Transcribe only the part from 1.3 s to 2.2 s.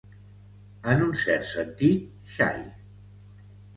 sentit,